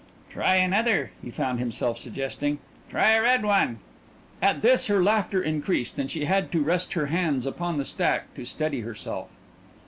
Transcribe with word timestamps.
"Try 0.31 0.55
another," 0.55 1.11
he 1.23 1.29
found 1.29 1.59
himself 1.59 1.95
suggesting 1.99 2.57
"try 2.89 3.11
a 3.11 3.21
red 3.21 3.45
one." 3.45 3.77
At 4.41 4.63
this 4.63 4.87
her 4.87 5.03
laughter 5.03 5.43
increased, 5.43 5.99
and 5.99 6.09
she 6.09 6.25
had 6.25 6.51
to 6.53 6.63
rest 6.63 6.93
her 6.93 7.05
hands 7.05 7.45
upon 7.45 7.77
the 7.77 7.85
stack 7.85 8.33
to 8.33 8.43
steady 8.43 8.79
herself. 8.79 9.27